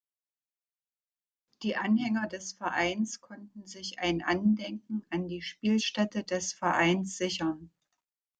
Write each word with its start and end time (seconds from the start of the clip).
Die 1.61 1.75
Anhänger 1.75 2.27
des 2.27 2.53
Vereins 2.53 3.21
konnten 3.21 3.67
sich 3.67 3.99
ein 3.99 4.23
Andenken 4.23 5.05
an 5.11 5.27
die 5.27 5.43
Spielstätte 5.43 6.23
des 6.23 6.53
Vereins 6.53 7.17
sichern. 7.17 7.69